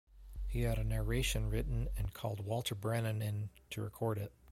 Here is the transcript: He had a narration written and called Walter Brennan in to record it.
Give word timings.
He 0.47 0.61
had 0.63 0.79
a 0.79 0.83
narration 0.83 1.47
written 1.47 1.87
and 1.95 2.11
called 2.11 2.39
Walter 2.43 2.73
Brennan 2.73 3.21
in 3.21 3.51
to 3.69 3.83
record 3.83 4.17
it. 4.17 4.33